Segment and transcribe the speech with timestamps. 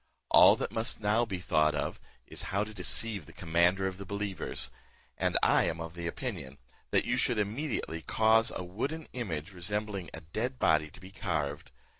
[0.31, 4.03] All that must now be thought of, is how to deceive the commander of the
[4.03, 4.71] believers;
[5.15, 6.57] and I am of opinion,
[6.89, 11.69] that you should immediately cause a wooden image resembling a dead body to be carved.